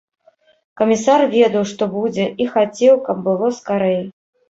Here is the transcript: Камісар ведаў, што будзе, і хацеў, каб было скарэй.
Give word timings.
Камісар 0.81 1.21
ведаў, 1.35 1.63
што 1.73 1.91
будзе, 1.95 2.25
і 2.45 2.51
хацеў, 2.57 2.93
каб 3.07 3.25
было 3.33 3.55
скарэй. 3.63 4.05